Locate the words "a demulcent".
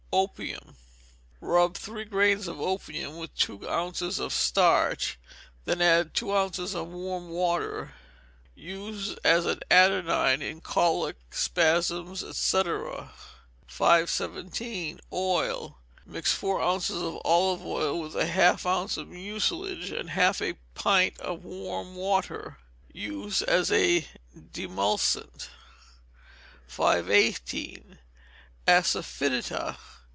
23.71-25.49